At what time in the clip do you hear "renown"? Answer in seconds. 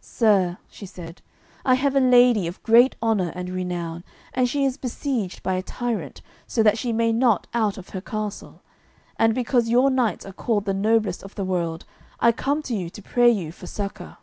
3.50-4.04